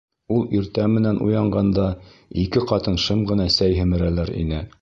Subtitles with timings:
[0.35, 1.85] Ул иртә менән уянғанда
[2.47, 4.69] ике ҡатын шым ғына сәй һемерәләр ине.